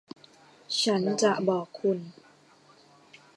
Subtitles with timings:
[0.81, 1.99] ฉันจะบอกคุณ